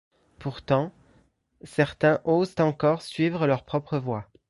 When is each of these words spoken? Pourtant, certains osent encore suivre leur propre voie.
Pourtant, 0.39 0.91
certains 1.63 2.21
osent 2.25 2.55
encore 2.59 3.03
suivre 3.03 3.45
leur 3.45 3.63
propre 3.63 3.99
voie. 3.99 4.27